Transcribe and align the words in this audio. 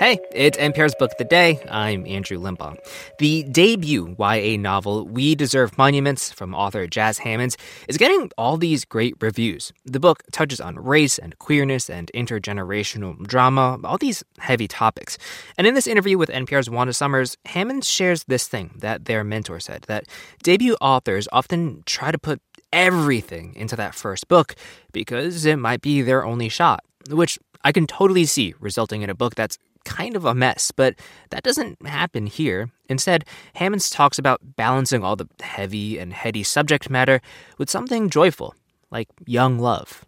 Hey, 0.00 0.18
it's 0.32 0.56
NPR's 0.56 0.94
Book 0.94 1.10
of 1.10 1.18
the 1.18 1.26
Day. 1.26 1.62
I'm 1.70 2.06
Andrew 2.06 2.38
Limbaugh. 2.38 2.78
The 3.18 3.42
debut 3.42 4.16
YA 4.18 4.56
novel, 4.56 5.06
We 5.06 5.34
Deserve 5.34 5.76
Monuments, 5.76 6.32
from 6.32 6.54
author 6.54 6.86
Jas 6.86 7.18
Hammonds, 7.18 7.58
is 7.86 7.98
getting 7.98 8.30
all 8.38 8.56
these 8.56 8.86
great 8.86 9.14
reviews. 9.20 9.74
The 9.84 10.00
book 10.00 10.22
touches 10.32 10.58
on 10.58 10.76
race 10.76 11.18
and 11.18 11.38
queerness 11.38 11.90
and 11.90 12.10
intergenerational 12.14 13.22
drama, 13.26 13.78
all 13.84 13.98
these 13.98 14.24
heavy 14.38 14.66
topics. 14.66 15.18
And 15.58 15.66
in 15.66 15.74
this 15.74 15.86
interview 15.86 16.16
with 16.16 16.30
NPR's 16.30 16.70
Juana 16.70 16.94
Summers, 16.94 17.36
Hammonds 17.44 17.86
shares 17.86 18.24
this 18.24 18.48
thing 18.48 18.70
that 18.78 19.04
their 19.04 19.22
mentor 19.22 19.60
said 19.60 19.82
that 19.82 20.04
debut 20.42 20.78
authors 20.80 21.28
often 21.30 21.82
try 21.84 22.10
to 22.10 22.18
put 22.18 22.40
everything 22.72 23.54
into 23.54 23.76
that 23.76 23.94
first 23.94 24.28
book 24.28 24.54
because 24.92 25.44
it 25.44 25.56
might 25.56 25.82
be 25.82 26.00
their 26.00 26.24
only 26.24 26.48
shot, 26.48 26.82
which 27.10 27.38
I 27.62 27.72
can 27.72 27.86
totally 27.86 28.24
see 28.24 28.54
resulting 28.60 29.02
in 29.02 29.10
a 29.10 29.14
book 29.14 29.34
that's 29.34 29.58
kind 29.84 30.16
of 30.16 30.24
a 30.24 30.34
mess, 30.34 30.70
but 30.70 30.94
that 31.30 31.42
doesn't 31.42 31.86
happen 31.86 32.26
here. 32.26 32.70
Instead, 32.88 33.24
Hammonds 33.54 33.90
talks 33.90 34.18
about 34.18 34.56
balancing 34.56 35.04
all 35.04 35.16
the 35.16 35.28
heavy 35.40 35.98
and 35.98 36.12
heady 36.12 36.42
subject 36.42 36.90
matter 36.90 37.20
with 37.58 37.70
something 37.70 38.10
joyful, 38.10 38.54
like 38.90 39.08
young 39.26 39.58
love. 39.58 40.04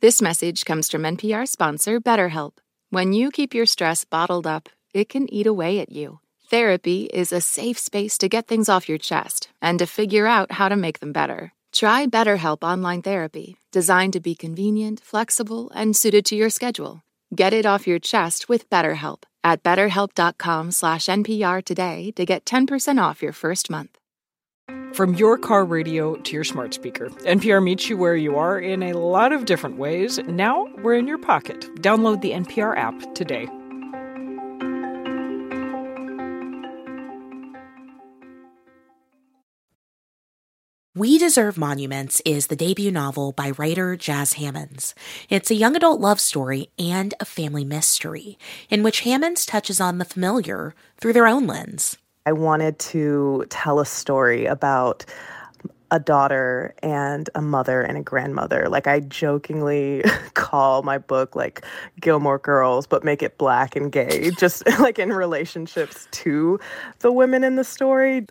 This 0.00 0.20
message 0.20 0.64
comes 0.64 0.90
from 0.90 1.02
NPR 1.02 1.48
sponsor 1.48 2.00
BetterHelp. 2.00 2.58
When 2.90 3.12
you 3.12 3.30
keep 3.30 3.54
your 3.54 3.66
stress 3.66 4.04
bottled 4.04 4.46
up, 4.46 4.68
it 4.92 5.08
can 5.08 5.32
eat 5.32 5.46
away 5.46 5.80
at 5.80 5.90
you. 5.90 6.20
Therapy 6.48 7.04
is 7.12 7.32
a 7.32 7.40
safe 7.40 7.78
space 7.78 8.16
to 8.18 8.28
get 8.28 8.46
things 8.46 8.68
off 8.68 8.88
your 8.88 8.98
chest 8.98 9.48
and 9.60 9.78
to 9.80 9.86
figure 9.86 10.26
out 10.26 10.52
how 10.52 10.68
to 10.68 10.76
make 10.76 11.00
them 11.00 11.12
better. 11.12 11.52
Try 11.72 12.06
BetterHelp 12.06 12.62
Online 12.62 13.02
Therapy, 13.02 13.56
designed 13.72 14.12
to 14.12 14.20
be 14.20 14.34
convenient, 14.34 15.00
flexible, 15.00 15.70
and 15.74 15.96
suited 15.96 16.24
to 16.26 16.36
your 16.36 16.50
schedule. 16.50 17.02
Get 17.36 17.52
it 17.52 17.66
off 17.66 17.86
your 17.86 17.98
chest 17.98 18.48
with 18.48 18.70
BetterHelp 18.70 19.24
at 19.44 19.62
betterhelp.com 19.62 20.70
slash 20.70 21.04
NPR 21.04 21.62
today 21.62 22.10
to 22.12 22.24
get 22.24 22.46
10% 22.46 22.98
off 22.98 23.20
your 23.20 23.34
first 23.34 23.68
month. 23.68 23.98
From 24.94 25.14
your 25.14 25.36
car 25.36 25.66
radio 25.66 26.16
to 26.16 26.32
your 26.32 26.44
smart 26.44 26.72
speaker, 26.72 27.10
NPR 27.26 27.62
meets 27.62 27.90
you 27.90 27.98
where 27.98 28.16
you 28.16 28.36
are 28.36 28.58
in 28.58 28.82
a 28.82 28.94
lot 28.94 29.34
of 29.34 29.44
different 29.44 29.76
ways. 29.76 30.18
Now 30.26 30.66
we're 30.82 30.94
in 30.94 31.06
your 31.06 31.18
pocket. 31.18 31.60
Download 31.82 32.22
the 32.22 32.30
NPR 32.30 32.74
app 32.78 33.14
today. 33.14 33.46
We 40.96 41.18
Deserve 41.18 41.58
Monuments 41.58 42.22
is 42.24 42.46
the 42.46 42.56
debut 42.56 42.90
novel 42.90 43.32
by 43.32 43.50
writer 43.50 43.96
Jas 43.96 44.32
Hammonds. 44.32 44.94
It's 45.28 45.50
a 45.50 45.54
young 45.54 45.76
adult 45.76 46.00
love 46.00 46.18
story 46.18 46.70
and 46.78 47.12
a 47.20 47.26
family 47.26 47.66
mystery 47.66 48.38
in 48.70 48.82
which 48.82 49.00
Hammonds 49.00 49.44
touches 49.44 49.78
on 49.78 49.98
the 49.98 50.06
familiar 50.06 50.74
through 50.96 51.12
their 51.12 51.26
own 51.26 51.46
lens. 51.46 51.98
I 52.24 52.32
wanted 52.32 52.78
to 52.78 53.44
tell 53.50 53.78
a 53.78 53.84
story 53.84 54.46
about 54.46 55.04
a 55.90 56.00
daughter 56.00 56.74
and 56.82 57.30
a 57.34 57.42
mother 57.42 57.82
and 57.82 57.96
a 57.96 58.02
grandmother. 58.02 58.68
Like 58.68 58.86
I 58.86 59.00
jokingly 59.00 60.02
call 60.34 60.82
my 60.82 60.98
book 60.98 61.36
like 61.36 61.64
Gilmore 62.00 62.38
Girls, 62.38 62.86
but 62.86 63.04
make 63.04 63.22
it 63.22 63.38
black 63.38 63.76
and 63.76 63.90
gay, 63.92 64.30
just 64.38 64.66
like 64.80 64.98
in 64.98 65.12
relationships 65.12 66.08
to 66.12 66.58
the 67.00 67.12
women 67.12 67.44
in 67.44 67.56
the 67.56 67.64
story. 67.64 68.26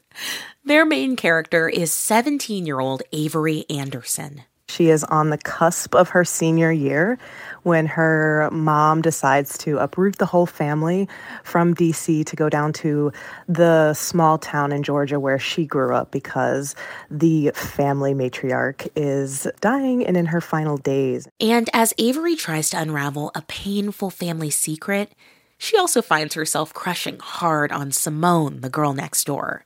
Their 0.64 0.86
main 0.86 1.16
character 1.16 1.70
is 1.70 1.94
17 1.94 2.66
year 2.66 2.80
old 2.80 3.04
Avery 3.12 3.66
Anderson. 3.70 4.44
She 4.68 4.90
is 4.90 5.04
on 5.06 5.30
the 5.30 5.38
cusp 5.38 5.94
of 5.96 6.10
her 6.10 6.26
senior 6.26 6.72
year 6.72 7.20
when 7.64 7.86
her 7.86 8.50
mom 8.52 9.02
decides 9.02 9.58
to 9.60 9.78
uproot 9.78 10.18
the 10.18 10.26
whole 10.26 10.46
family 10.46 11.08
from 11.44 11.76
DC 11.76 12.26
to 12.26 12.36
go 12.36 12.50
down 12.50 12.74
to 12.74 13.12
the 13.48 13.94
small 13.94 14.38
town 14.38 14.72
in 14.72 14.84
Georgia 14.84 15.20
where 15.20 15.40
she 15.40 15.66
grew 15.66 15.94
up 15.94 16.12
because 16.12 16.76
the 17.12 17.52
family 17.54 18.14
matriarch 18.14 18.88
is 18.96 19.48
dying 19.62 20.06
and 20.06 20.18
in 20.18 20.26
her 20.26 20.42
final 20.42 20.78
days. 20.78 21.28
And 21.40 21.70
as 21.72 21.94
Avery 21.98 22.36
tries 22.36 22.72
to 22.72 22.82
unravel 22.82 23.32
a 23.36 23.44
painful 23.44 24.10
family 24.10 24.50
secret, 24.50 25.12
she 25.58 25.78
also 25.78 26.02
finds 26.02 26.34
herself 26.34 26.74
crushing 26.74 27.20
hard 27.20 27.72
on 27.72 27.92
Simone, 27.92 28.62
the 28.62 28.70
girl 28.70 28.94
next 28.94 29.26
door. 29.26 29.64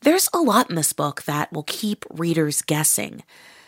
There's 0.00 0.28
a 0.34 0.38
lot 0.38 0.68
in 0.68 0.76
this 0.76 0.92
book 0.92 1.22
that 1.22 1.52
will 1.52 1.62
keep 1.62 2.04
readers 2.10 2.62
guessing 2.62 3.22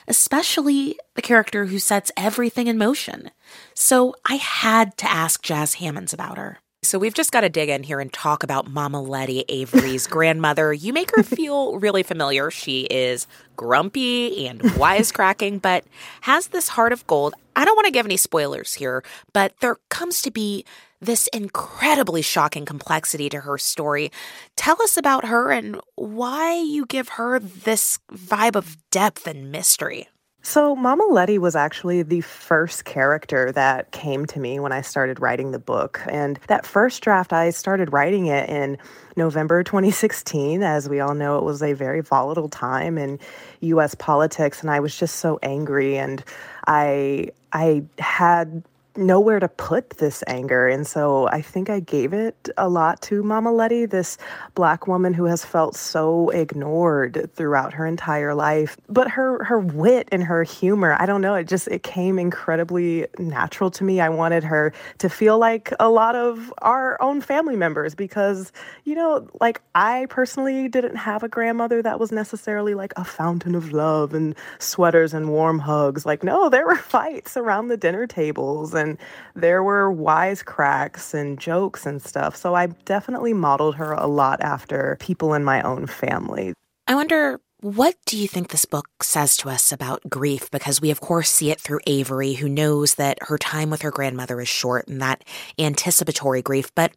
especially 0.09 0.99
the 1.15 1.23
character 1.23 1.67
who 1.67 1.79
sets 1.79 2.13
everything 2.17 2.67
in 2.67 2.79
motion. 2.79 3.31
So 3.75 4.15
I 4.29 4.37
had 4.37 4.97
to 4.99 5.11
ask 5.11 5.43
Jas 5.43 5.75
Hammonds 5.75 6.13
about 6.13 6.39
her. 6.39 6.59
So 6.83 6.99
we've 6.99 7.15
just 7.15 7.33
got 7.33 7.41
to 7.41 7.49
dig 7.49 7.69
in 7.69 7.83
here 7.83 7.99
and 7.99 8.13
talk 8.13 8.43
about 8.43 8.71
Mama 8.71 9.03
Letty, 9.03 9.45
Avery's 9.49 10.07
grandmother. 10.09 10.73
You 10.73 10.93
make 10.93 11.11
her 11.17 11.23
feel 11.23 11.79
really 11.79 12.05
familiar. 12.05 12.51
She 12.51 12.83
is 12.83 13.27
grumpy 13.57 14.47
and 14.47 14.61
wisecracking, 14.61 15.61
but 15.63 15.85
has 16.23 16.49
this 16.49 16.69
heart 16.69 16.93
of 16.93 17.07
gold. 17.07 17.35
I 17.57 17.65
don't 17.65 17.75
want 17.75 17.87
to 17.87 17.93
give 17.93 18.07
any 18.07 18.17
spoilers 18.17 18.75
here, 18.75 19.03
but 19.33 19.55
there 19.61 19.77
comes 19.89 20.23
to 20.23 20.31
be 20.31 20.65
this 21.01 21.27
incredibly 21.29 22.23
shocking 22.23 22.65
complexity 22.65 23.29
to 23.31 23.41
her 23.41 23.59
story. 23.59 24.11
Tell 24.57 24.81
us 24.83 24.97
about 24.97 25.27
her 25.27 25.51
and 25.51 25.81
why 25.95 26.55
you 26.55 26.87
give 26.87 27.11
her 27.11 27.39
this 27.39 27.99
vibe 28.13 28.57
of 28.57 28.77
depth 28.91 29.27
and 29.27 29.51
mystery. 29.51 30.09
So, 30.43 30.77
Mama 30.77 31.07
Letty 31.11 31.39
was 31.39 31.57
actually 31.57 32.05
the 32.05 32.21
first 32.21 32.85
character 32.85 33.51
that 33.51 33.91
came 33.91 34.27
to 34.27 34.39
me 34.39 34.61
when 34.61 34.71
I 34.71 34.81
started 34.81 35.19
writing 35.19 35.51
the 35.51 35.59
book. 35.59 36.01
And 36.09 36.39
that 36.47 36.65
first 36.65 37.03
draft, 37.03 37.33
I 37.33 37.51
started 37.51 37.93
writing 37.93 38.27
it 38.27 38.49
in 38.49 38.79
November 39.17 39.65
2016. 39.65 40.63
As 40.63 40.89
we 40.89 41.01
all 41.01 41.17
know, 41.17 41.37
it 41.37 41.43
was 41.43 41.65
a 41.65 41.73
very 41.73 42.01
volatile 42.01 42.49
time 42.49 42.97
in 42.97 43.19
US 43.61 43.97
politics. 43.97 44.61
And 44.61 44.71
I 44.71 44.79
was 44.79 44.97
just 44.97 45.17
so 45.17 45.41
angry. 45.43 45.99
And 45.99 46.23
I, 46.69 47.31
I 47.53 47.83
had 47.99 48.63
nowhere 48.99 49.41
to 49.41 49.49
put 49.49 49.91
this 49.99 50.23
anger. 50.27 50.69
And 50.69 50.87
so 50.87 51.29
I 51.29 51.43
think 51.43 51.71
I 51.71 51.81
gave 51.81 52.13
it 52.13 52.49
a 52.57 52.69
lot 52.69 53.01
to 53.03 53.23
Mama 53.23 53.53
Letty, 53.53 53.87
this 53.87 54.19
black 54.55 54.87
woman 54.87 55.15
who 55.15 55.25
has 55.25 55.45
felt 55.45 55.77
so 55.77 56.31
ignored 56.31 57.31
throughout 57.35 57.73
her 57.75 57.87
entire 57.87 58.35
life. 58.35 58.77
But 58.89 59.11
her 59.11 59.43
her 59.45 59.59
wit 59.59 60.09
and 60.13 60.23
her 60.25 60.43
humor, 60.45 60.97
I 60.99 61.07
don't 61.07 61.21
know, 61.21 61.35
it 61.35 61.49
just 61.49 61.69
it 61.69 61.83
came 61.83 62.19
incredibly 62.19 63.07
natural 63.19 63.71
to 63.73 63.85
me. 63.85 64.01
I 64.01 64.09
wanted 64.09 64.45
her 64.45 64.73
to 64.99 65.09
feel 65.09 65.39
like 65.39 65.73
a 65.81 65.89
lot 65.89 66.15
of 66.15 66.53
our 66.59 67.01
own 67.03 67.21
family 67.21 67.57
members 67.57 67.95
because, 67.95 68.53
you 68.85 68.95
know, 68.95 69.29
like 69.41 69.61
I 69.75 70.07
personally 70.09 70.69
didn't 70.69 70.97
have 70.97 71.23
a 71.23 71.29
grandmother 71.29 71.83
that 71.83 71.99
was 71.99 72.13
necessarily 72.13 72.75
like 72.75 72.93
a 72.97 73.05
fountain 73.05 73.55
of 73.55 73.73
love 73.73 74.15
and 74.15 74.35
sweaters 74.59 75.15
and 75.15 75.29
warm 75.29 75.59
hugs. 75.59 76.07
Like 76.07 76.23
no, 76.23 76.49
there 76.49 76.67
were 76.67 76.77
fights 76.97 77.37
around 77.37 77.69
the 77.69 77.77
dinner 77.77 78.07
tables 78.07 78.75
and 78.75 78.86
and 78.87 78.99
there 79.35 79.63
were 79.63 79.93
wisecracks 79.93 81.13
and 81.13 81.39
jokes 81.39 81.85
and 81.85 82.01
stuff. 82.01 82.37
So 82.37 82.55
I 82.55 82.69
definitely 82.87 83.35
modeled 83.35 83.75
her 83.77 83.93
a 83.93 84.07
lot 84.07 84.41
after 84.41 84.97
people 85.01 85.35
in 85.35 85.45
my 85.45 85.61
own 85.63 85.87
family. 85.87 86.55
I 86.87 86.95
wonder 86.95 87.41
what 87.61 87.97
do 88.05 88.19
you 88.19 88.29
think 88.29 88.49
this 88.49 88.65
book 88.65 89.03
says 89.03 89.37
to 89.39 89.49
us 89.49 89.73
about 89.73 90.09
grief? 90.09 90.51
Because 90.51 90.81
we, 90.81 90.91
of 90.91 91.01
course, 91.01 91.31
see 91.31 91.51
it 91.51 91.61
through 91.61 91.81
Avery, 91.87 92.35
who 92.35 92.49
knows 92.49 92.95
that 92.95 93.19
her 93.23 93.39
time 93.39 93.71
with 93.71 93.83
her 93.83 93.91
grandmother 93.91 94.41
is 94.41 94.49
short 94.49 94.89
and 94.89 95.01
that 95.01 95.25
anticipatory 95.59 96.43
grief. 96.43 96.75
But 96.75 96.93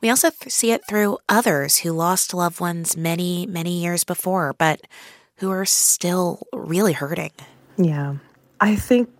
we 0.00 0.10
also 0.10 0.30
th- 0.30 0.52
see 0.52 0.72
it 0.72 0.82
through 0.88 1.18
others 1.28 1.78
who 1.78 1.92
lost 1.92 2.34
loved 2.34 2.60
ones 2.60 2.96
many, 2.96 3.46
many 3.46 3.80
years 3.80 4.02
before, 4.04 4.54
but 4.58 4.80
who 5.36 5.50
are 5.50 5.64
still 5.64 6.46
really 6.52 6.92
hurting. 6.92 7.32
Yeah. 7.76 8.16
I 8.60 8.76
think 8.76 9.10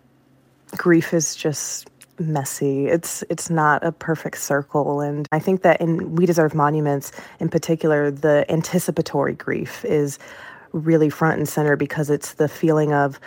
grief 0.77 1.13
is 1.13 1.35
just 1.35 1.89
messy. 2.19 2.87
It's 2.87 3.23
it's 3.29 3.49
not 3.49 3.83
a 3.83 3.91
perfect 3.91 4.39
circle 4.39 5.01
and 5.01 5.27
I 5.31 5.39
think 5.39 5.61
that 5.63 5.81
in 5.81 6.15
We 6.15 6.25
Deserve 6.25 6.53
Monuments 6.53 7.11
in 7.39 7.49
particular 7.49 8.11
the 8.11 8.45
anticipatory 8.49 9.33
grief 9.33 9.83
is 9.85 10.19
really 10.73 11.09
front 11.09 11.37
and 11.37 11.47
center 11.47 11.75
because 11.75 12.09
it's 12.09 12.33
the 12.33 12.47
feeling 12.47 12.93
of 12.93 13.19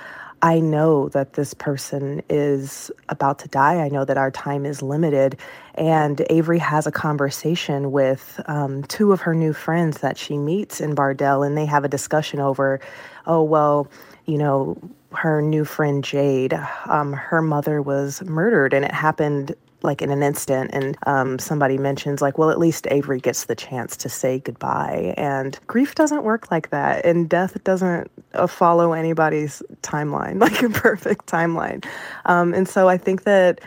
I 0.45 0.61
know 0.61 1.09
that 1.09 1.33
this 1.33 1.55
person 1.55 2.23
is 2.29 2.91
about 3.09 3.39
to 3.39 3.49
die. 3.49 3.77
I 3.77 3.89
know 3.89 4.05
that 4.05 4.19
our 4.19 4.31
time 4.31 4.67
is 4.67 4.83
limited. 4.83 5.39
And 5.75 6.23
Avery 6.29 6.59
has 6.59 6.87
a 6.87 6.93
conversation 6.93 7.93
with 7.93 8.39
um, 8.45 8.83
two 8.83 9.13
of 9.13 9.23
her 9.23 9.35
new 9.35 9.55
friends 9.55 10.03
that 10.03 10.19
she 10.19 10.37
meets 10.37 10.83
in 10.83 10.95
Bardell, 10.95 11.43
and 11.43 11.57
they 11.57 11.65
have 11.65 11.83
a 11.83 11.89
discussion 11.89 12.41
over, 12.41 12.79
oh, 13.27 13.43
well, 13.43 13.91
you 14.27 14.37
know, 14.37 14.77
her 15.15 15.41
new 15.41 15.65
friend 15.65 16.05
Jade, 16.05 16.53
um, 16.85 17.15
her 17.15 17.41
mother 17.41 17.81
was 17.81 18.23
murdered, 18.25 18.75
and 18.75 18.85
it 18.85 18.93
happened 18.93 19.55
like 19.85 20.03
in 20.03 20.11
an 20.11 20.23
instant. 20.23 20.71
And 20.73 20.97
um, 21.07 21.39
somebody 21.39 21.79
mentions, 21.79 22.21
like, 22.21 22.39
well, 22.39 22.51
at 22.51 22.59
least 22.59 22.87
Avery 22.91 23.21
gets 23.21 23.45
the 23.45 23.55
chance 23.55 23.97
to 23.99 24.09
say 24.09 24.41
goodbye. 24.41 25.15
And 25.17 25.59
grief 25.67 25.95
doesn't 25.95 26.25
work 26.25 26.51
like 26.51 26.71
that, 26.71 27.05
and 27.05 27.29
death 27.29 27.63
doesn't 27.63 28.11
uh, 28.33 28.47
follow 28.47 28.93
anybody's 28.93 29.63
timeline, 29.83 30.41
like 30.41 30.63
a 30.63 30.71
perfect 30.71 31.27
timeline. 31.27 31.85
Um, 32.25 32.55
and 32.55 32.69
so 32.69 32.89
I 32.89 32.97
think 32.97 33.25
that 33.25 33.61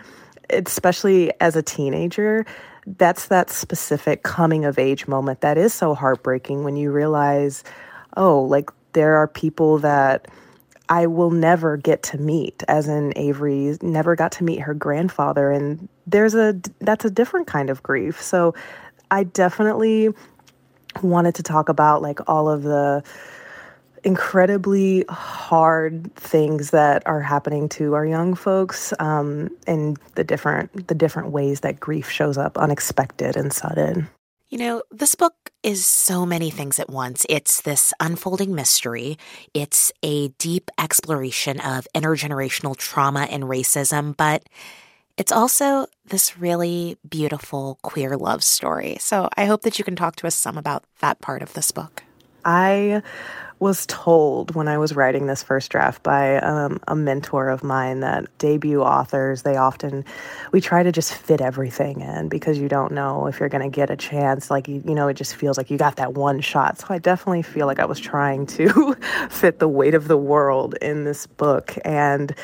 especially 0.50 1.31
as 1.40 1.56
a 1.56 1.62
teenager, 1.62 2.46
that's 2.98 3.28
that 3.28 3.50
specific 3.50 4.24
coming 4.24 4.66
of 4.66 4.80
age 4.80 5.08
moment 5.08 5.42
that 5.42 5.58
is 5.58 5.74
so 5.74 5.94
heartbreaking 5.94 6.64
when 6.64 6.78
you 6.78 6.92
realize, 6.92 7.64
oh, 8.16 8.42
like 8.42 8.69
there 8.94 9.16
are 9.16 9.28
people 9.28 9.78
that 9.80 10.28
I 10.89 11.07
will 11.07 11.31
never 11.31 11.78
get 11.78 12.04
to 12.04 12.18
meet, 12.18 12.63
as 12.68 12.88
in 12.88 13.13
Avery 13.16 13.78
never 13.81 14.16
got 14.16 14.31
to 14.34 14.44
meet 14.44 14.60
her 14.62 14.74
grandfather. 14.74 15.51
And 15.51 15.89
there's 16.06 16.36
a, 16.36 16.60
that's 16.80 17.06
a 17.06 17.10
different 17.10 17.48
kind 17.48 17.69
of 17.69 17.84
grief. 17.84 18.22
So 18.22 18.54
I 19.12 19.24
definitely 19.24 20.10
wanted 21.04 21.36
to 21.36 21.44
talk 21.44 21.69
about 21.69 22.01
like 22.01 22.19
all 22.28 22.50
of 22.50 22.63
the, 22.63 23.04
incredibly 24.04 25.04
hard 25.10 26.13
things 26.16 26.69
that 26.72 27.06
are 27.06 27.22
happening 27.22 27.68
to 27.68 27.94
our 27.94 28.06
young 28.06 28.36
folks 28.36 28.94
um, 29.00 29.50
and 29.66 29.98
the 30.16 30.24
different 30.24 30.88
the 30.88 30.95
different 30.95 31.31
ways 31.31 31.62
that 31.62 31.80
grief 31.80 32.10
shows 32.10 32.38
up 32.38 32.57
unexpected 32.57 33.36
and 33.36 33.51
sudden 33.51 34.07
you 34.49 34.57
know, 34.57 34.81
this 34.91 35.15
book 35.15 35.51
is 35.61 35.85
so 35.85 36.25
many 36.25 36.49
things 36.49 36.79
at 36.79 36.89
once. 36.89 37.25
It's 37.29 37.61
this 37.61 37.94
unfolding 37.99 38.55
mystery, 38.55 39.17
it's 39.53 39.91
a 40.03 40.29
deep 40.39 40.71
exploration 40.77 41.59
of 41.59 41.88
intergenerational 41.94 42.77
trauma 42.77 43.27
and 43.29 43.44
racism, 43.44 44.15
but 44.15 44.44
it's 45.17 45.31
also 45.31 45.88
this 46.05 46.38
really 46.38 46.97
beautiful 47.07 47.79
queer 47.81 48.15
love 48.15 48.44
story. 48.44 48.97
So 48.99 49.29
I 49.35 49.45
hope 49.45 49.63
that 49.63 49.79
you 49.79 49.83
can 49.83 49.95
talk 49.95 50.15
to 50.17 50.27
us 50.27 50.35
some 50.35 50.57
about 50.57 50.83
that 51.01 51.19
part 51.19 51.41
of 51.41 51.53
this 51.53 51.71
book. 51.71 52.03
I 52.45 53.01
was 53.59 53.86
told 53.88 54.54
when 54.54 54.68
I 54.68 54.77
was 54.77 54.95
writing 54.95 55.25
this 55.25 55.42
first 55.42 55.71
draft 55.71 56.04
by 56.04 56.38
um, 56.38 56.80
a 56.88 56.95
mentor 56.95 57.50
of 57.50 57.63
mine 57.63 58.01
that 58.01 58.25
debut 58.38 58.81
authors, 58.81 59.42
they 59.42 59.56
often, 59.56 60.06
we 60.51 60.62
try 60.62 60.83
to 60.83 60.92
just 60.92 61.13
fit 61.13 61.42
everything 61.42 62.01
in 62.01 62.30
because 62.30 62.59
you 62.59 62.69
don't 62.69 62.92
know 62.92 63.27
if 63.27 63.39
you're 63.39 63.50
going 63.50 63.63
to 63.63 63.75
get 63.75 63.89
a 63.89 63.95
chance. 63.95 64.51
Like, 64.51 64.68
you, 64.68 64.83
you 64.86 64.94
know, 64.94 65.07
it 65.07 65.15
just 65.15 65.36
feels 65.36 65.57
like 65.57 65.71
you 65.71 65.77
got 65.77 65.95
that 65.95 66.13
one 66.13 66.39
shot. 66.39 66.80
So 66.80 66.88
I 66.89 67.00
definitely 67.00 67.42
feel 67.42 67.65
like 67.65 67.80
I 67.80 67.86
was 67.86 68.00
trying 68.00 68.45
to 68.48 68.95
fit 69.30 69.59
the 69.59 69.68
weight 69.68 69.95
of 69.95 70.07
the 70.07 70.18
world 70.18 70.75
in 70.81 71.04
this 71.04 71.25
book. 71.25 71.75
And 71.83 72.36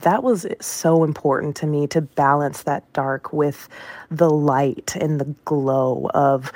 that 0.00 0.22
was 0.22 0.46
so 0.60 1.04
important 1.04 1.56
to 1.56 1.66
me 1.66 1.86
to 1.88 2.00
balance 2.00 2.62
that 2.64 2.92
dark 2.92 3.32
with 3.32 3.68
the 4.10 4.30
light 4.30 4.96
and 4.96 5.20
the 5.20 5.34
glow 5.44 6.08
of 6.14 6.52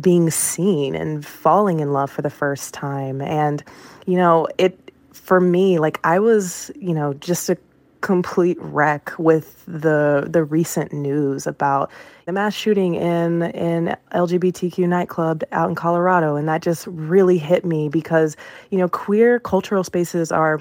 being 0.00 0.30
seen 0.30 0.94
and 0.94 1.24
falling 1.24 1.80
in 1.80 1.92
love 1.92 2.10
for 2.10 2.22
the 2.22 2.30
first 2.30 2.74
time. 2.74 3.20
And, 3.20 3.62
you 4.06 4.16
know, 4.16 4.48
it, 4.58 4.92
for 5.12 5.40
me, 5.40 5.78
like 5.78 5.98
I 6.04 6.18
was, 6.18 6.70
you 6.76 6.94
know, 6.94 7.14
just 7.14 7.48
a 7.48 7.56
complete 8.02 8.56
wreck 8.60 9.12
with 9.18 9.64
the 9.66 10.28
the 10.30 10.44
recent 10.44 10.92
news 10.92 11.44
about 11.44 11.90
the 12.26 12.32
mass 12.32 12.54
shooting 12.54 12.94
in 12.94 13.42
in 13.42 13.96
LGBTQ 14.12 14.86
nightclub 14.86 15.42
out 15.50 15.68
in 15.68 15.74
Colorado 15.74 16.36
and 16.36 16.48
that 16.48 16.62
just 16.62 16.86
really 16.86 17.38
hit 17.38 17.64
me 17.64 17.88
because 17.88 18.36
you 18.70 18.78
know 18.78 18.88
queer 18.88 19.40
cultural 19.40 19.82
spaces 19.82 20.30
are 20.30 20.60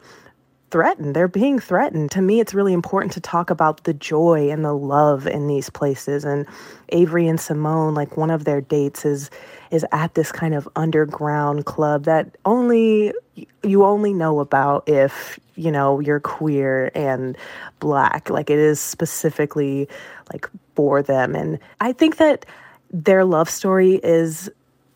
threatened. 0.71 1.15
They're 1.15 1.27
being 1.27 1.59
threatened. 1.59 2.11
To 2.11 2.21
me, 2.21 2.39
it's 2.39 2.53
really 2.53 2.73
important 2.73 3.13
to 3.13 3.21
talk 3.21 3.49
about 3.49 3.83
the 3.83 3.93
joy 3.93 4.49
and 4.49 4.65
the 4.65 4.73
love 4.73 5.27
in 5.27 5.47
these 5.47 5.69
places. 5.69 6.25
And 6.25 6.45
Avery 6.89 7.27
and 7.27 7.39
Simone, 7.39 7.93
like 7.93 8.17
one 8.17 8.31
of 8.31 8.45
their 8.45 8.61
dates 8.61 9.05
is 9.05 9.29
is 9.71 9.85
at 9.91 10.13
this 10.13 10.31
kind 10.31 10.53
of 10.53 10.67
underground 10.75 11.65
club 11.65 12.05
that 12.05 12.35
only 12.45 13.13
you 13.63 13.83
only 13.83 14.13
know 14.13 14.39
about 14.39 14.87
if 14.87 15.39
you 15.55 15.71
know 15.71 15.99
you're 15.99 16.19
queer 16.19 16.91
and 16.95 17.37
black. 17.79 18.29
Like 18.29 18.49
it 18.49 18.59
is 18.59 18.79
specifically 18.79 19.87
like 20.33 20.49
for 20.75 21.01
them. 21.01 21.35
And 21.35 21.59
I 21.79 21.93
think 21.93 22.17
that 22.17 22.45
their 22.91 23.25
love 23.25 23.49
story 23.49 23.99
is 24.03 24.49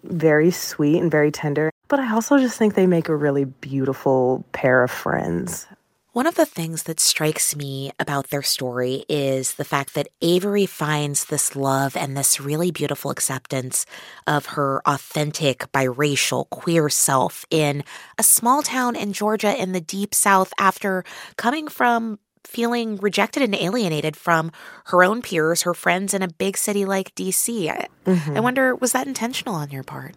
very 0.04 0.51
sweet 0.51 1.00
and 1.00 1.12
very 1.12 1.31
tender. 1.31 1.72
But 1.89 2.00
I 2.00 2.13
also 2.13 2.38
just 2.38 2.57
think 2.57 2.75
they 2.75 2.88
make 2.88 3.09
a 3.09 3.15
really 3.15 3.45
beautiful 3.45 4.45
pair 4.53 4.83
of 4.83 4.91
friends. 4.91 5.68
One 6.13 6.25
of 6.27 6.36
the 6.36 6.45
things 6.45 6.83
that 6.83 7.00
strikes 7.00 7.56
me 7.56 7.91
about 8.00 8.30
their 8.30 8.41
story 8.41 9.06
is 9.07 9.56
the 9.56 9.63
fact 9.63 9.94
that 9.94 10.07
Avery 10.21 10.65
finds 10.65 11.25
this 11.25 11.56
love 11.56 11.95
and 11.95 12.18
this 12.18 12.39
really 12.39 12.71
beautiful 12.71 13.12
acceptance 13.12 13.86
of 14.27 14.47
her 14.47 14.81
authentic, 14.86 15.71
biracial, 15.71 16.50
queer 16.50 16.89
self 16.89 17.45
in 17.50 17.83
a 18.18 18.24
small 18.24 18.63
town 18.63 18.95
in 18.95 19.13
Georgia 19.13 19.56
in 19.56 19.71
the 19.71 19.81
deep 19.81 20.15
South 20.15 20.51
after 20.59 21.03
coming 21.38 21.68
from 21.68 22.19
feeling 22.44 22.97
rejected 22.97 23.44
and 23.44 23.53
alienated 23.56 24.18
from 24.18 24.51
her 24.86 25.03
own 25.03 25.21
peers, 25.21 25.62
her 25.62 25.75
friends 25.75 26.13
in 26.13 26.24
a 26.24 26.27
big 26.27 26.57
city 26.57 26.86
like 26.86 27.13
DC. 27.15 27.69
I, 27.69 27.88
mm-hmm. 28.06 28.38
I 28.38 28.39
wonder, 28.39 28.75
was 28.75 28.94
that 28.94 29.07
intentional 29.07 29.56
on 29.56 29.69
your 29.69 29.83
part? 29.83 30.15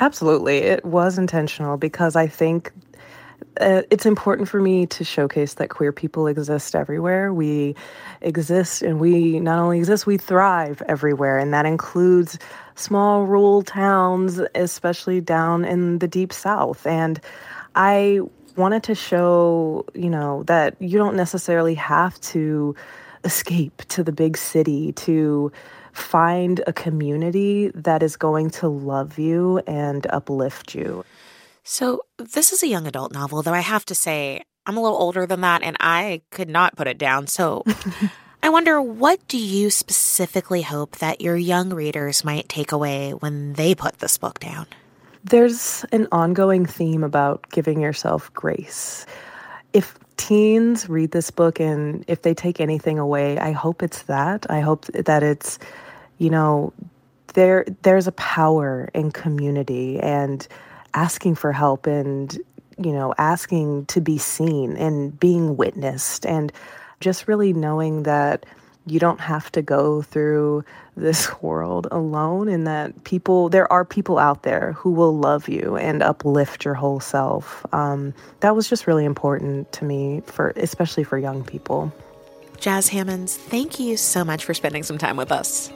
Absolutely. 0.00 0.58
It 0.58 0.84
was 0.84 1.18
intentional 1.18 1.76
because 1.76 2.14
I 2.14 2.26
think 2.28 2.72
uh, 3.60 3.82
it's 3.90 4.06
important 4.06 4.48
for 4.48 4.60
me 4.60 4.86
to 4.86 5.02
showcase 5.02 5.54
that 5.54 5.70
queer 5.70 5.92
people 5.92 6.26
exist 6.28 6.76
everywhere. 6.76 7.32
We 7.32 7.74
exist 8.20 8.82
and 8.82 9.00
we 9.00 9.40
not 9.40 9.58
only 9.58 9.78
exist, 9.78 10.06
we 10.06 10.16
thrive 10.16 10.82
everywhere. 10.88 11.38
And 11.38 11.52
that 11.52 11.66
includes 11.66 12.38
small 12.76 13.26
rural 13.26 13.62
towns, 13.62 14.40
especially 14.54 15.20
down 15.20 15.64
in 15.64 15.98
the 15.98 16.06
deep 16.06 16.32
south. 16.32 16.86
And 16.86 17.20
I 17.74 18.20
wanted 18.56 18.84
to 18.84 18.94
show, 18.94 19.84
you 19.94 20.10
know, 20.10 20.44
that 20.44 20.76
you 20.80 20.98
don't 20.98 21.16
necessarily 21.16 21.74
have 21.74 22.20
to 22.20 22.74
escape 23.24 23.82
to 23.88 24.04
the 24.04 24.12
big 24.12 24.36
city 24.36 24.92
to 24.92 25.50
find 25.98 26.62
a 26.66 26.72
community 26.72 27.70
that 27.74 28.02
is 28.02 28.16
going 28.16 28.50
to 28.50 28.68
love 28.68 29.18
you 29.18 29.58
and 29.66 30.06
uplift 30.08 30.74
you. 30.74 31.04
So, 31.64 32.02
this 32.16 32.52
is 32.52 32.62
a 32.62 32.68
young 32.68 32.86
adult 32.86 33.12
novel, 33.12 33.42
though 33.42 33.52
I 33.52 33.60
have 33.60 33.84
to 33.86 33.94
say, 33.94 34.42
I'm 34.64 34.76
a 34.76 34.82
little 34.82 34.96
older 34.96 35.26
than 35.26 35.42
that 35.42 35.62
and 35.62 35.76
I 35.80 36.22
could 36.30 36.48
not 36.48 36.76
put 36.76 36.86
it 36.86 36.98
down. 36.98 37.26
So, 37.26 37.64
I 38.42 38.50
wonder 38.50 38.80
what 38.80 39.26
do 39.28 39.36
you 39.36 39.68
specifically 39.68 40.62
hope 40.62 40.98
that 40.98 41.20
your 41.20 41.36
young 41.36 41.70
readers 41.70 42.24
might 42.24 42.48
take 42.48 42.72
away 42.72 43.10
when 43.12 43.54
they 43.54 43.74
put 43.74 43.98
this 43.98 44.16
book 44.16 44.38
down? 44.38 44.66
There's 45.24 45.84
an 45.92 46.06
ongoing 46.12 46.64
theme 46.64 47.02
about 47.02 47.50
giving 47.50 47.80
yourself 47.80 48.32
grace. 48.32 49.04
If 49.72 49.98
teens 50.16 50.88
read 50.88 51.10
this 51.10 51.30
book 51.30 51.60
and 51.60 52.04
if 52.06 52.22
they 52.22 52.32
take 52.32 52.60
anything 52.60 52.98
away, 52.98 53.38
I 53.38 53.52
hope 53.52 53.82
it's 53.82 54.02
that. 54.02 54.46
I 54.48 54.60
hope 54.60 54.86
that 54.86 55.22
it's, 55.22 55.58
you 56.18 56.30
know, 56.30 56.72
there 57.34 57.64
there's 57.82 58.06
a 58.06 58.12
power 58.12 58.88
in 58.94 59.10
community 59.10 59.98
and 60.00 60.46
asking 60.94 61.34
for 61.34 61.52
help 61.52 61.86
and 61.86 62.38
you 62.78 62.92
know, 62.92 63.12
asking 63.18 63.86
to 63.86 64.00
be 64.00 64.18
seen 64.18 64.76
and 64.76 65.18
being 65.18 65.56
witnessed 65.56 66.24
and 66.24 66.52
just 67.00 67.26
really 67.26 67.52
knowing 67.52 68.04
that 68.04 68.46
you 68.86 68.98
don't 68.98 69.20
have 69.20 69.50
to 69.52 69.62
go 69.62 70.00
through 70.02 70.64
this 70.96 71.30
world 71.42 71.86
alone 71.90 72.48
and 72.48 72.66
that 72.66 73.04
people 73.04 73.48
there 73.48 73.70
are 73.72 73.84
people 73.84 74.18
out 74.18 74.42
there 74.44 74.72
who 74.72 74.90
will 74.90 75.16
love 75.16 75.48
you 75.48 75.76
and 75.76 76.02
uplift 76.02 76.64
your 76.64 76.74
whole 76.74 77.00
self. 77.00 77.66
Um, 77.72 78.14
that 78.40 78.54
was 78.54 78.68
just 78.68 78.86
really 78.86 79.04
important 79.04 79.70
to 79.72 79.84
me 79.84 80.22
for 80.26 80.52
especially 80.56 81.04
for 81.04 81.18
young 81.18 81.44
people. 81.44 81.92
Jas 82.58 82.88
Hammonds 82.88 83.36
thank 83.36 83.78
you 83.78 83.96
so 83.96 84.24
much 84.24 84.44
for 84.44 84.54
spending 84.54 84.82
some 84.82 84.98
time 84.98 85.16
with 85.16 85.30
us 85.30 85.70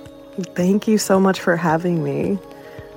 thank 0.55 0.89
you 0.89 0.99
so 0.99 1.21
much 1.21 1.41
for 1.41 1.57
having 1.57 2.03
me 2.03 2.39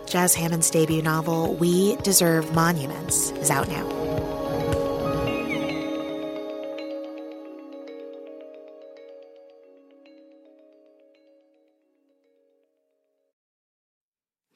Jas 0.07 0.35
Hammonds' 0.35 0.69
debut 0.69 1.01
novel 1.01 1.55
we 1.55 1.95
deserve 1.97 2.53
monuments 2.53 3.31
is 3.31 3.49
out 3.49 3.67
now 3.67 4.05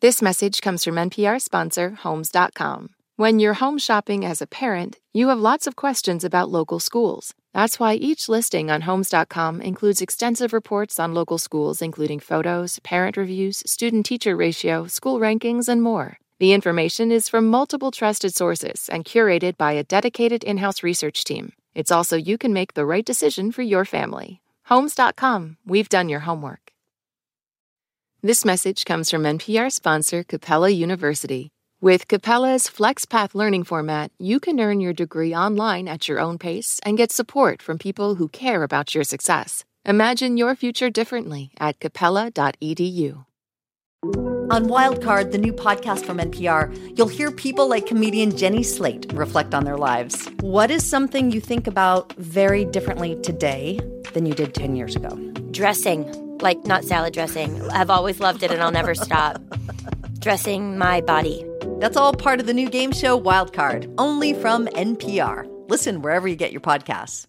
This 0.02 0.22
message 0.22 0.62
comes 0.62 0.86
from 0.86 0.96
NPR 0.96 1.42
sponsor 1.42 1.90
Homes.com. 1.90 2.99
When 3.20 3.38
you're 3.38 3.56
home 3.66 3.80
shopping 3.80 4.24
as 4.24 4.42
a 4.42 4.48
parent, 4.48 4.98
you 5.12 5.28
have 5.28 5.42
lots 5.42 5.68
of 5.68 5.76
questions 5.76 6.24
about 6.24 6.50
local 6.50 6.80
schools. 6.80 7.34
That's 7.54 7.78
why 7.78 7.96
each 7.96 8.30
listing 8.30 8.72
on 8.72 8.84
Homes.com 8.84 9.60
includes 9.60 10.02
extensive 10.02 10.54
reports 10.54 11.00
on 11.00 11.14
local 11.14 11.38
schools, 11.38 11.82
including 11.82 12.22
photos, 12.22 12.80
parent 12.80 13.18
reviews, 13.18 13.62
student 13.66 14.06
teacher 14.06 14.38
ratio, 14.38 14.88
school 14.88 15.20
rankings, 15.20 15.68
and 15.68 15.82
more. 15.82 16.18
The 16.40 16.54
information 16.54 17.12
is 17.12 17.28
from 17.28 17.46
multiple 17.46 17.92
trusted 17.92 18.34
sources 18.34 18.88
and 18.90 19.04
curated 19.04 19.58
by 19.58 19.74
a 19.74 19.84
dedicated 19.84 20.46
in 20.46 20.60
house 20.60 20.82
research 20.82 21.26
team. 21.26 21.52
It's 21.76 21.92
also 21.92 22.16
you 22.16 22.38
can 22.38 22.54
make 22.54 22.74
the 22.74 22.86
right 22.86 23.04
decision 23.04 23.52
for 23.52 23.64
your 23.64 23.84
family. 23.84 24.40
Homes.com, 24.68 25.58
we've 25.66 25.90
done 25.90 26.08
your 26.08 26.22
homework. 26.22 26.72
This 28.22 28.46
message 28.46 28.86
comes 28.86 29.12
from 29.12 29.24
NPR 29.24 29.70
sponsor 29.74 30.24
Capella 30.24 30.70
University. 30.70 31.52
With 31.82 32.10
Capella's 32.10 32.64
FlexPath 32.64 33.34
learning 33.34 33.64
format, 33.64 34.12
you 34.20 34.42
can 34.42 34.60
earn 34.60 34.82
your 34.82 34.92
degree 34.92 35.34
online 35.34 35.88
at 35.88 36.10
your 36.10 36.20
own 36.20 36.38
pace 36.38 36.82
and 36.84 36.98
get 36.98 37.10
support 37.10 37.62
from 37.62 37.78
people 37.78 38.16
who 38.16 38.28
care 38.28 38.64
about 38.64 38.94
your 38.94 39.06
success. 39.06 39.64
Imagine 39.86 40.36
your 40.36 40.56
future 40.56 40.90
differently 40.90 41.52
at 41.58 41.80
capella.edu. 41.80 43.24
On 44.04 44.66
Wildcard, 44.68 45.32
the 45.32 45.38
new 45.38 45.54
podcast 45.54 46.04
from 46.04 46.18
NPR, 46.18 46.98
you'll 46.98 47.08
hear 47.08 47.32
people 47.32 47.70
like 47.70 47.86
comedian 47.86 48.36
Jenny 48.36 48.64
Slate 48.64 49.10
reflect 49.14 49.54
on 49.54 49.64
their 49.64 49.78
lives. 49.78 50.28
What 50.42 50.72
is 50.72 50.86
something 50.86 51.32
you 51.32 51.40
think 51.40 51.66
about 51.66 52.12
very 52.18 52.66
differently 52.66 53.18
today 53.22 53.80
than 54.12 54.26
you 54.26 54.34
did 54.34 54.54
10 54.54 54.76
years 54.76 54.98
ago? 54.98 55.16
Dressing, 55.52 56.04
like 56.40 56.62
not 56.66 56.84
salad 56.84 57.14
dressing. 57.14 57.72
I've 57.72 57.90
always 57.90 58.20
loved 58.20 58.44
it 58.44 58.52
and 58.52 58.62
I'll 58.62 58.70
never 58.70 58.96
stop. 58.96 59.42
Dressing 60.20 60.78
my 60.78 61.00
body. 61.00 61.49
That's 61.80 61.96
all 61.96 62.14
part 62.14 62.42
of 62.42 62.46
the 62.46 62.54
new 62.54 62.70
game 62.70 62.92
show 62.92 63.20
Wildcard, 63.20 63.94
only 63.98 64.34
from 64.34 64.68
NPR. 64.68 65.48
Listen 65.70 66.02
wherever 66.02 66.28
you 66.28 66.36
get 66.36 66.52
your 66.52 66.62
podcasts. 66.62 67.26